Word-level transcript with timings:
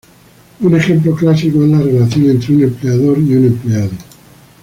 Un 0.61 0.73
ejemplo 0.75 1.13
clásico 1.15 1.63
es 1.63 1.69
la 1.69 1.77
relación 1.79 2.31
entre 2.31 2.55
un 2.55 2.63
empleador 2.63 3.19
y 3.19 3.35
un 3.35 3.45
empleado. 3.45 3.91